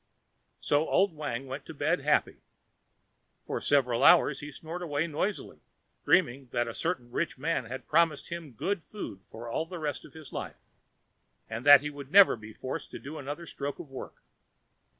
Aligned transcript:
So 0.61 0.89
old 0.89 1.13
Wang 1.15 1.45
went 1.45 1.63
to 1.67 1.75
bed 1.75 1.99
happy. 1.99 2.41
For 3.45 3.61
several 3.61 4.03
hours 4.03 4.39
he 4.39 4.51
snored 4.51 4.81
away 4.81 5.05
noisily, 5.05 5.59
dreaming 6.05 6.47
that 6.51 6.67
a 6.67 6.73
certain 6.73 7.11
rich 7.11 7.37
man 7.37 7.65
had 7.65 7.87
promised 7.87 8.29
him 8.29 8.53
good 8.53 8.81
food 8.81 9.21
all 9.31 9.67
the 9.67 9.77
rest 9.77 10.03
of 10.03 10.13
his 10.13 10.33
life, 10.33 10.57
and 11.47 11.63
that 11.67 11.81
he 11.81 11.91
would 11.91 12.09
never 12.11 12.35
be 12.35 12.51
forced 12.51 12.89
to 12.89 12.97
do 12.97 13.19
another 13.19 13.45
stroke 13.45 13.77
of 13.77 13.91
work. 13.91 14.23